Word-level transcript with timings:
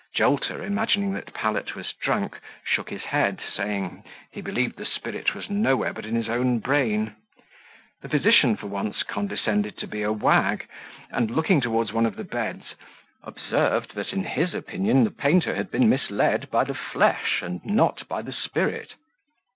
Jolter, 0.15 0.63
imagining 0.63 1.13
that 1.13 1.31
Pallet 1.31 1.75
was 1.75 1.93
drunk, 2.01 2.39
shook 2.63 2.89
his 2.89 3.03
head, 3.03 3.39
saying, 3.55 4.03
he 4.31 4.41
believed 4.41 4.75
the 4.77 4.83
spirit 4.85 5.35
was 5.35 5.47
nowhere 5.47 5.93
but 5.93 6.07
in 6.07 6.15
his 6.15 6.27
own 6.27 6.57
brain. 6.57 7.13
The 8.01 8.09
physician 8.09 8.55
for 8.57 8.65
once 8.65 9.03
condescended 9.03 9.77
to 9.77 9.85
be 9.85 10.01
a 10.01 10.11
wag, 10.11 10.67
and, 11.11 11.29
looking 11.29 11.61
towards 11.61 11.93
one 11.93 12.07
of 12.07 12.15
the 12.15 12.23
beds, 12.23 12.73
observed, 13.21 13.93
that, 13.93 14.11
in 14.11 14.23
his 14.23 14.55
opinion, 14.55 15.03
the 15.03 15.11
painter 15.11 15.53
had 15.53 15.69
been 15.69 15.87
misled 15.87 16.49
by 16.49 16.63
the 16.63 16.73
flesh, 16.73 17.43
and 17.43 17.63
not 17.63 18.07
by 18.07 18.23
the 18.23 18.33
spirit. 18.33 18.93